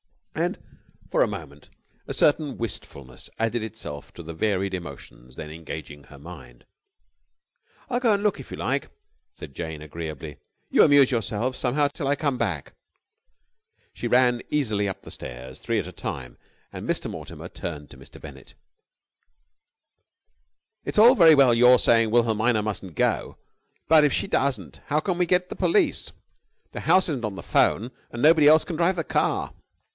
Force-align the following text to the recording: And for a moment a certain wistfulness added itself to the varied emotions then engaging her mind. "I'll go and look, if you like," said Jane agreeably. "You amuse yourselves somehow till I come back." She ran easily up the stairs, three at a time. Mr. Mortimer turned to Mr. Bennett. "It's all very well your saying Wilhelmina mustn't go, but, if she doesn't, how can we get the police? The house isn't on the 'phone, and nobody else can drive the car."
And 0.33 0.57
for 1.11 1.21
a 1.21 1.27
moment 1.27 1.69
a 2.07 2.13
certain 2.15 2.57
wistfulness 2.57 3.29
added 3.37 3.61
itself 3.61 4.11
to 4.13 4.23
the 4.23 4.33
varied 4.33 4.73
emotions 4.73 5.35
then 5.35 5.51
engaging 5.51 6.05
her 6.05 6.17
mind. 6.17 6.65
"I'll 7.87 7.99
go 7.99 8.15
and 8.15 8.23
look, 8.23 8.39
if 8.39 8.49
you 8.49 8.57
like," 8.57 8.89
said 9.33 9.53
Jane 9.53 9.83
agreeably. 9.83 10.37
"You 10.71 10.81
amuse 10.83 11.11
yourselves 11.11 11.59
somehow 11.59 11.89
till 11.89 12.07
I 12.07 12.15
come 12.15 12.39
back." 12.39 12.73
She 13.93 14.07
ran 14.07 14.41
easily 14.49 14.87
up 14.87 15.03
the 15.03 15.11
stairs, 15.11 15.59
three 15.59 15.77
at 15.77 15.85
a 15.85 15.91
time. 15.91 16.39
Mr. 16.73 17.11
Mortimer 17.11 17.47
turned 17.49 17.91
to 17.91 17.97
Mr. 17.97 18.19
Bennett. 18.19 18.55
"It's 20.83 20.97
all 20.97 21.13
very 21.13 21.35
well 21.35 21.53
your 21.53 21.77
saying 21.77 22.09
Wilhelmina 22.09 22.63
mustn't 22.63 22.95
go, 22.95 23.37
but, 23.87 24.03
if 24.03 24.13
she 24.13 24.25
doesn't, 24.27 24.79
how 24.87 24.99
can 24.99 25.19
we 25.19 25.27
get 25.27 25.49
the 25.49 25.55
police? 25.55 26.11
The 26.71 26.79
house 26.79 27.07
isn't 27.09 27.25
on 27.25 27.35
the 27.35 27.43
'phone, 27.43 27.91
and 28.09 28.23
nobody 28.23 28.47
else 28.47 28.63
can 28.63 28.77
drive 28.77 28.95
the 28.95 29.03
car." 29.03 29.53